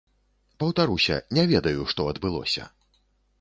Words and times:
Паўтаруся, 0.63 1.17
не 1.39 1.43
ведаю, 1.51 1.85
што 1.93 2.09
адбылося. 2.13 2.67